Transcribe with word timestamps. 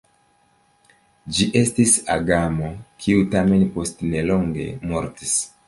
Ĝi 1.39 1.45
estis 1.61 1.93
agamo, 2.15 2.71
kiu 3.05 3.29
tamen 3.37 3.69
post 3.79 4.05
nelonge 4.15 4.69
mortis. 4.93 5.41